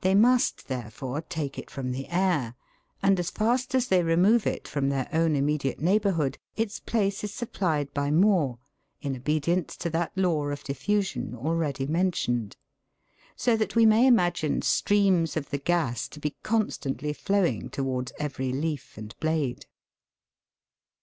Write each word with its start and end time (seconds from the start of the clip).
They 0.00 0.14
must 0.14 0.68
therefore 0.68 1.20
take 1.20 1.58
it 1.58 1.70
from 1.70 1.92
the 1.92 2.08
air, 2.08 2.54
and 3.02 3.20
as 3.20 3.28
fast 3.28 3.74
as 3.74 3.88
they 3.88 4.02
remove 4.02 4.46
it 4.46 4.66
from 4.66 4.88
their 4.88 5.06
own 5.12 5.36
immediate 5.36 5.78
neighbourhood, 5.78 6.38
its 6.56 6.80
place 6.80 7.22
is 7.22 7.34
supplied 7.34 7.92
by 7.92 8.10
more, 8.10 8.58
in 9.02 9.14
obedience 9.14 9.76
to 9.76 9.90
that 9.90 10.16
law 10.16 10.44
of 10.46 10.64
dif 10.64 10.86
fusion 10.86 11.34
already 11.34 11.86
mentioned; 11.86 12.56
so 13.36 13.58
that 13.58 13.76
we 13.76 13.84
may 13.84 14.06
imagine 14.06 14.62
streams 14.62 15.36
of 15.36 15.50
the 15.50 15.58
gas 15.58 16.08
to 16.08 16.18
be 16.18 16.34
constantly 16.42 17.12
flowing 17.12 17.68
towards 17.68 18.14
every 18.18 18.52
leaf 18.52 18.96
and 18.96 19.14
blade. 19.20 19.66